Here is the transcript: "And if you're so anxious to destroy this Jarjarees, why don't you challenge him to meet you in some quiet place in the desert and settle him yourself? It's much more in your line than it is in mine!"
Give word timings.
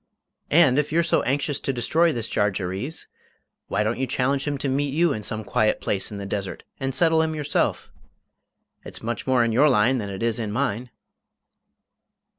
"And 0.49 0.79
if 0.79 0.91
you're 0.91 1.03
so 1.03 1.21
anxious 1.21 1.59
to 1.59 1.71
destroy 1.71 2.11
this 2.11 2.27
Jarjarees, 2.27 3.05
why 3.67 3.83
don't 3.83 3.99
you 3.99 4.07
challenge 4.07 4.45
him 4.45 4.57
to 4.57 4.67
meet 4.67 4.95
you 4.95 5.13
in 5.13 5.21
some 5.21 5.43
quiet 5.43 5.79
place 5.79 6.09
in 6.11 6.17
the 6.17 6.25
desert 6.25 6.63
and 6.79 6.95
settle 6.95 7.21
him 7.21 7.35
yourself? 7.35 7.91
It's 8.83 9.03
much 9.03 9.27
more 9.27 9.43
in 9.43 9.51
your 9.51 9.69
line 9.69 9.99
than 9.99 10.09
it 10.09 10.23
is 10.23 10.39
in 10.39 10.51
mine!" 10.51 10.89